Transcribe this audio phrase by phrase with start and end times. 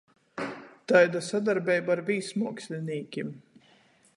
[0.91, 3.31] Taida sadarbeiba ar vīsmuokslinīkim.